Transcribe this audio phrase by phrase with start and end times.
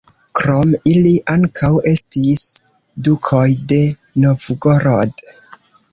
[0.37, 2.43] Krom ili ankaŭ estis
[3.09, 3.83] dukoj de
[4.25, 5.25] Novgorod.